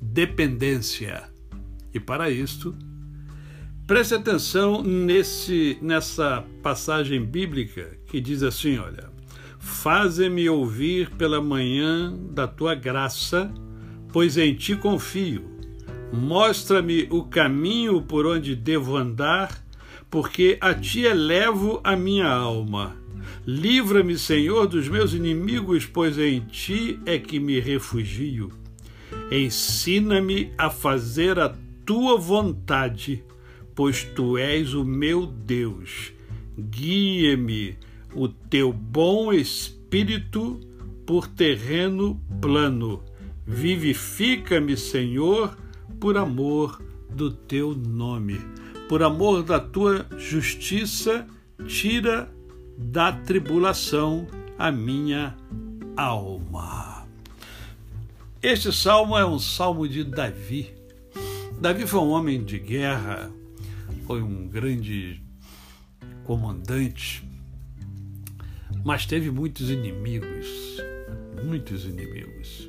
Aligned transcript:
dependência. 0.00 1.24
E 1.92 2.00
para 2.00 2.30
isto, 2.30 2.74
preste 3.86 4.14
atenção 4.14 4.82
nesse 4.82 5.76
nessa 5.82 6.44
passagem 6.62 7.24
bíblica 7.24 7.98
que 8.06 8.20
diz 8.20 8.42
assim, 8.42 8.78
olha: 8.78 9.10
Faze-me 9.58 10.48
ouvir 10.48 11.10
pela 11.10 11.40
manhã 11.40 12.16
da 12.32 12.48
tua 12.48 12.74
graça, 12.74 13.52
pois 14.12 14.38
em 14.38 14.54
ti 14.54 14.74
confio. 14.74 15.44
Mostra-me 16.12 17.06
o 17.10 17.24
caminho 17.24 18.02
por 18.02 18.26
onde 18.26 18.56
devo 18.56 18.96
andar, 18.96 19.64
porque 20.10 20.58
a 20.60 20.74
ti 20.74 21.02
elevo 21.02 21.80
a 21.84 21.94
minha 21.94 22.26
alma. 22.26 22.96
Livra-me, 23.46 24.18
Senhor, 24.18 24.66
dos 24.66 24.88
meus 24.88 25.12
inimigos, 25.12 25.86
pois 25.86 26.18
em 26.18 26.40
ti 26.40 26.98
é 27.06 27.18
que 27.18 27.38
me 27.38 27.60
refugio. 27.60 28.59
Ensina-me 29.30 30.52
a 30.58 30.70
fazer 30.70 31.38
a 31.38 31.54
tua 31.84 32.18
vontade, 32.18 33.24
pois 33.74 34.04
tu 34.04 34.36
és 34.36 34.74
o 34.74 34.84
meu 34.84 35.26
Deus. 35.26 36.12
Guia-me 36.58 37.76
o 38.14 38.28
teu 38.28 38.72
bom 38.72 39.32
espírito 39.32 40.60
por 41.06 41.26
terreno 41.26 42.20
plano. 42.40 43.02
Vivifica-me, 43.46 44.76
Senhor, 44.76 45.56
por 45.98 46.16
amor 46.16 46.80
do 47.08 47.32
teu 47.32 47.74
nome. 47.74 48.40
Por 48.88 49.02
amor 49.02 49.42
da 49.42 49.58
tua 49.58 50.06
justiça, 50.16 51.26
tira 51.66 52.32
da 52.76 53.12
tribulação 53.12 54.26
a 54.58 54.70
minha 54.70 55.36
alma. 55.96 56.89
Este 58.42 58.72
salmo 58.72 59.18
é 59.18 59.26
um 59.26 59.38
salmo 59.38 59.86
de 59.86 60.02
Davi. 60.02 60.72
Davi 61.60 61.86
foi 61.86 62.00
um 62.00 62.08
homem 62.08 62.42
de 62.42 62.58
guerra, 62.58 63.30
foi 64.06 64.22
um 64.22 64.48
grande 64.48 65.22
comandante, 66.24 67.22
mas 68.82 69.04
teve 69.04 69.30
muitos 69.30 69.68
inimigos, 69.68 70.46
muitos 71.44 71.84
inimigos. 71.84 72.66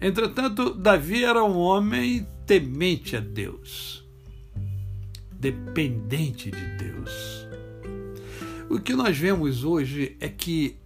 Entretanto, 0.00 0.72
Davi 0.72 1.24
era 1.24 1.44
um 1.44 1.58
homem 1.58 2.26
temente 2.46 3.18
a 3.18 3.20
Deus, 3.20 4.02
dependente 5.30 6.50
de 6.50 6.66
Deus. 6.78 7.46
O 8.70 8.80
que 8.80 8.94
nós 8.94 9.14
vemos 9.18 9.62
hoje 9.62 10.16
é 10.20 10.28
que 10.30 10.78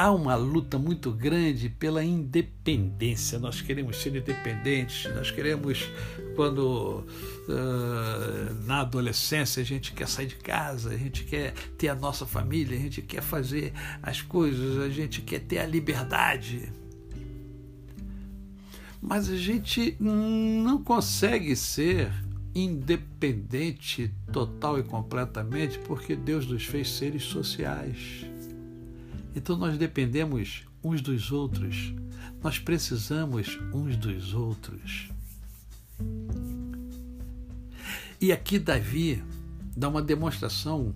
há 0.00 0.10
uma 0.10 0.34
luta 0.34 0.78
muito 0.78 1.12
grande 1.12 1.68
pela 1.68 2.02
independência. 2.02 3.38
Nós 3.38 3.60
queremos 3.60 3.98
ser 4.00 4.16
independentes, 4.16 5.14
nós 5.14 5.30
queremos, 5.30 5.90
quando 6.34 7.04
uh, 7.46 8.64
na 8.64 8.80
adolescência 8.80 9.60
a 9.60 9.64
gente 9.64 9.92
quer 9.92 10.08
sair 10.08 10.28
de 10.28 10.36
casa, 10.36 10.88
a 10.88 10.96
gente 10.96 11.24
quer 11.24 11.52
ter 11.76 11.88
a 11.88 11.94
nossa 11.94 12.24
família, 12.24 12.78
a 12.78 12.80
gente 12.80 13.02
quer 13.02 13.20
fazer 13.20 13.74
as 14.02 14.22
coisas, 14.22 14.78
a 14.78 14.88
gente 14.88 15.20
quer 15.20 15.40
ter 15.40 15.58
a 15.58 15.66
liberdade. 15.66 16.72
Mas 19.02 19.28
a 19.28 19.36
gente 19.36 19.98
não 20.00 20.82
consegue 20.82 21.54
ser 21.54 22.10
independente 22.54 24.10
total 24.32 24.78
e 24.78 24.82
completamente 24.82 25.78
porque 25.80 26.16
Deus 26.16 26.46
nos 26.46 26.64
fez 26.64 26.90
seres 26.90 27.24
sociais. 27.24 28.29
Então 29.34 29.56
nós 29.56 29.78
dependemos 29.78 30.64
uns 30.82 31.00
dos 31.00 31.30
outros, 31.30 31.94
nós 32.42 32.58
precisamos 32.58 33.58
uns 33.72 33.96
dos 33.96 34.34
outros. 34.34 35.08
E 38.20 38.32
aqui 38.32 38.58
Davi 38.58 39.22
dá 39.76 39.88
uma 39.88 40.02
demonstração 40.02 40.94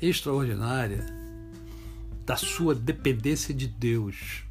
extraordinária 0.00 1.06
da 2.26 2.36
sua 2.36 2.74
dependência 2.74 3.54
de 3.54 3.68
Deus. 3.68 4.44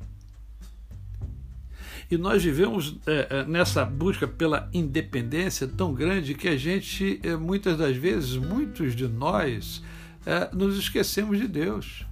E 2.10 2.18
nós 2.18 2.44
vivemos 2.44 2.98
é, 3.06 3.46
nessa 3.46 3.86
busca 3.86 4.28
pela 4.28 4.70
independência 4.74 5.66
tão 5.66 5.94
grande 5.94 6.34
que 6.34 6.50
a 6.50 6.58
gente, 6.58 7.20
é, 7.24 7.38
muitas 7.38 7.78
das 7.78 7.96
vezes, 7.96 8.36
muitos 8.36 8.94
de 8.94 9.08
nós, 9.08 9.81
é, 10.26 10.54
nos 10.54 10.78
esquecemos 10.78 11.38
de 11.38 11.48
Deus. 11.48 12.06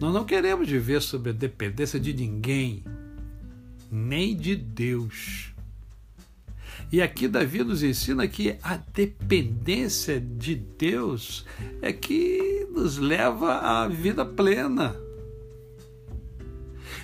Nós 0.00 0.14
não 0.14 0.24
queremos 0.24 0.68
viver 0.68 1.02
sob 1.02 1.30
a 1.30 1.32
dependência 1.32 1.98
de 1.98 2.12
ninguém, 2.12 2.84
nem 3.90 4.36
de 4.36 4.54
Deus. 4.54 5.52
E 6.92 7.02
aqui 7.02 7.26
Davi 7.26 7.64
nos 7.64 7.82
ensina 7.82 8.26
que 8.28 8.56
a 8.62 8.76
dependência 8.76 10.20
de 10.20 10.54
Deus 10.54 11.44
é 11.82 11.92
que 11.92 12.66
nos 12.72 12.96
leva 12.96 13.54
à 13.54 13.88
vida 13.88 14.24
plena. 14.24 14.96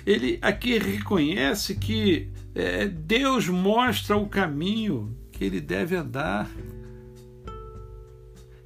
Ele 0.05 0.39
aqui 0.41 0.77
reconhece 0.77 1.75
que 1.75 2.29
é, 2.53 2.87
Deus 2.87 3.49
mostra 3.49 4.15
o 4.15 4.29
caminho 4.29 5.15
que 5.31 5.43
ele 5.43 5.59
deve 5.59 5.95
andar. 5.95 6.49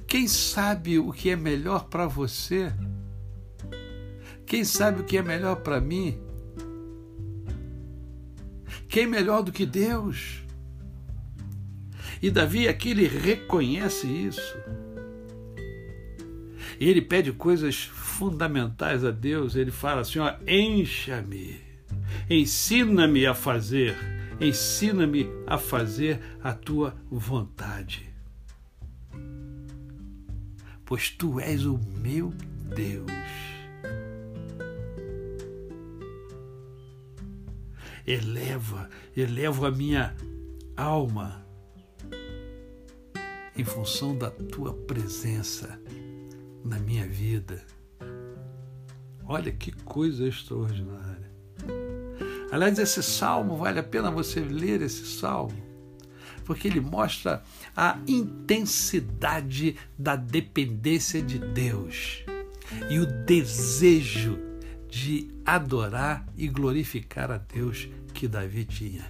Quem 0.06 0.28
sabe 0.28 1.00
o 1.00 1.12
que 1.12 1.32
é 1.32 1.36
melhor 1.36 1.86
para 1.86 2.08
você? 2.08 2.72
Quem 4.50 4.64
sabe 4.64 5.02
o 5.02 5.04
que 5.04 5.16
é 5.16 5.22
melhor 5.22 5.58
para 5.58 5.80
mim? 5.80 6.18
Quem 8.88 9.06
melhor 9.06 9.44
do 9.44 9.52
que 9.52 9.64
Deus? 9.64 10.42
E 12.20 12.32
Davi 12.32 12.68
aqui 12.68 12.90
ele 12.90 13.08
reconhece 13.08 14.08
isso. 14.08 14.58
E 16.80 16.90
ele 16.90 17.00
pede 17.00 17.32
coisas 17.32 17.84
fundamentais 17.84 19.06
a 19.06 19.12
Deus. 19.12 19.56
Ele 19.56 19.70
fala 19.70 20.02
assim: 20.02 20.18
ó, 20.18 20.34
encha-me, 20.48 21.62
ensina-me 22.28 23.28
a 23.28 23.36
fazer, 23.36 23.96
ensina-me 24.42 25.30
a 25.46 25.60
fazer 25.60 26.20
a 26.44 26.54
tua 26.54 26.96
vontade. 27.12 28.10
Pois 30.84 31.12
tu 31.12 31.40
és 31.40 31.68
o 31.68 31.80
meu 32.02 32.34
Deus. 32.76 33.59
Eleva, 38.10 38.90
elevo 39.16 39.68
a 39.68 39.72
minha 39.72 40.16
alma 40.76 41.46
em 43.56 43.64
função 43.64 44.18
da 44.18 44.32
tua 44.32 44.74
presença 44.74 45.80
na 46.66 46.80
minha 46.80 47.06
vida. 47.08 47.64
Olha 49.26 49.52
que 49.52 49.72
coisa 49.72 50.28
extraordinária. 50.28 51.30
Aliás, 52.52 52.80
esse 52.80 53.04
salmo, 53.04 53.58
vale 53.58 53.80
a 53.80 53.84
pena 53.84 54.10
você 54.10 54.40
ler 54.40 54.82
esse 54.82 55.06
salmo, 55.06 55.64
porque 56.46 56.68
ele 56.68 56.82
mostra 56.82 57.44
a 57.78 58.00
intensidade 58.08 59.76
da 59.96 60.16
dependência 60.16 61.22
de 61.22 61.38
Deus 61.38 62.24
e 62.90 62.98
o 62.98 63.06
desejo 63.06 64.49
de 64.90 65.30
adorar 65.46 66.26
e 66.36 66.48
glorificar 66.48 67.32
a 67.32 67.38
Deus 67.38 67.88
que 68.14 68.28
Davi 68.28 68.66
tinha. 68.66 69.06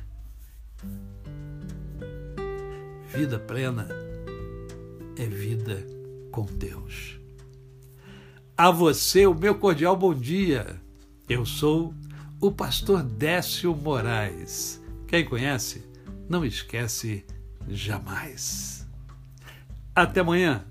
Vida 3.14 3.40
plena 3.40 3.88
é 5.18 5.26
vida 5.26 5.86
com 6.32 6.46
Deus. 6.46 7.20
A 8.58 8.70
você, 8.70 9.26
o 9.26 9.34
meu 9.34 9.56
cordial 9.56 9.96
bom 9.96 10.14
dia. 10.14 10.80
Eu 11.28 11.46
sou 11.46 11.94
o 12.42 12.52
pastor 12.52 13.04
Décio 13.04 13.76
Moraes. 13.76 14.82
Quem 15.08 15.26
conhece, 15.26 15.84
não 16.28 16.46
esquece 16.46 17.26
jamais. 17.68 18.88
Até 19.96 20.20
amanhã. 20.20 20.66